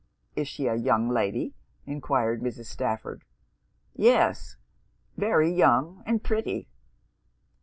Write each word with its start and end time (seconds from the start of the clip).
'Is 0.35 0.47
she 0.47 0.65
a 0.65 0.73
young 0.73 1.09
lady?' 1.09 1.53
enquired 1.85 2.41
Mrs. 2.41 2.65
Stafford. 2.65 3.23
'Yes, 3.93 4.57
very 5.15 5.51
young 5.51 6.01
and 6.07 6.23
pretty.' 6.23 6.67